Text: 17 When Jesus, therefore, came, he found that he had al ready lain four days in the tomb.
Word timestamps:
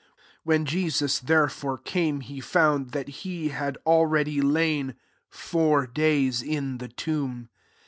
17 0.01 0.19
When 0.45 0.65
Jesus, 0.65 1.19
therefore, 1.19 1.77
came, 1.77 2.21
he 2.21 2.39
found 2.39 2.89
that 2.89 3.07
he 3.07 3.49
had 3.49 3.77
al 3.85 4.07
ready 4.07 4.41
lain 4.41 4.95
four 5.29 5.85
days 5.85 6.41
in 6.41 6.79
the 6.79 6.87
tomb. 6.87 7.49